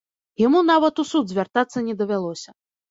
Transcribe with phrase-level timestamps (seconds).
[0.43, 2.49] Яму нават у суд звяртацца не давялося.